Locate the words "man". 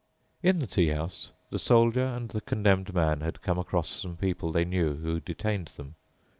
2.91-3.21